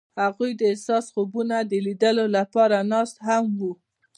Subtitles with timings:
[0.21, 3.71] هغوی د حساس خوبونو د لیدلو لپاره ناست هم وو.